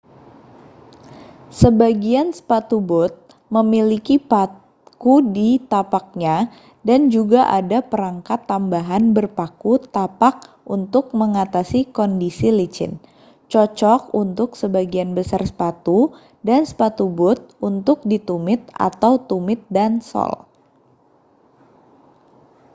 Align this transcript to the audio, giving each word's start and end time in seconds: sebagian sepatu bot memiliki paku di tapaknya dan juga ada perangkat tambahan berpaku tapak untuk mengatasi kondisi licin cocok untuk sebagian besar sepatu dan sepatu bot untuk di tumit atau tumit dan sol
sebagian 1.61 2.29
sepatu 2.37 2.77
bot 2.89 3.13
memiliki 3.55 4.15
paku 4.31 5.15
di 5.37 5.49
tapaknya 5.71 6.37
dan 6.87 7.01
juga 7.15 7.41
ada 7.59 7.79
perangkat 7.91 8.39
tambahan 8.51 9.05
berpaku 9.17 9.73
tapak 9.95 10.35
untuk 10.75 11.05
mengatasi 11.21 11.79
kondisi 11.97 12.47
licin 12.59 12.91
cocok 13.51 14.01
untuk 14.23 14.49
sebagian 14.61 15.09
besar 15.17 15.41
sepatu 15.49 15.99
dan 16.47 16.61
sepatu 16.69 17.05
bot 17.19 17.39
untuk 17.69 17.97
di 18.11 18.17
tumit 18.27 18.61
atau 18.87 19.13
tumit 19.29 19.59
dan 19.77 19.91
sol 20.09 20.33